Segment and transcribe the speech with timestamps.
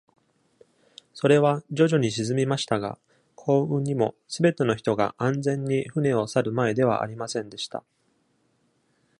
[1.13, 2.97] それは徐々に沈みましたが、
[3.35, 7.83] 幸運にもすべての人が安全に船を去る前ではありませんでした。